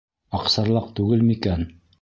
Аҡсарлаҡ 0.37 0.89
түгел 1.01 1.23
микән? 1.31 1.71